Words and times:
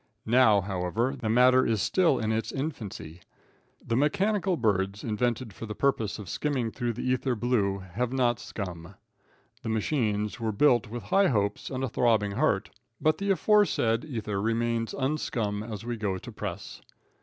Now, 0.25 0.61
however, 0.61 1.15
the 1.15 1.29
matter 1.29 1.63
is 1.63 1.79
still 1.79 2.17
in 2.17 2.31
its 2.31 2.51
infancy. 2.51 3.19
The 3.85 3.95
mechanical 3.95 4.57
birds 4.57 5.03
invented 5.03 5.53
for 5.53 5.67
the 5.67 5.75
purpose 5.75 6.17
of 6.17 6.27
skimming 6.27 6.71
through 6.71 6.93
the 6.93 7.03
ether 7.03 7.35
blue, 7.35 7.77
have 7.93 8.11
not 8.11 8.37
skum. 8.39 8.95
The 9.61 9.69
machines 9.69 10.39
were 10.39 10.51
built 10.53 10.89
with 10.89 11.03
high 11.03 11.27
hopes 11.27 11.69
and 11.69 11.83
a 11.83 11.87
throbbing 11.87 12.31
heart, 12.31 12.71
but 12.99 13.19
the 13.19 13.29
aforesaid 13.29 14.03
ether 14.03 14.41
remains 14.41 14.95
unskum 14.95 15.61
as 15.61 15.85
we 15.85 15.97
go 15.97 16.17
to 16.17 16.31
press. 16.31 16.81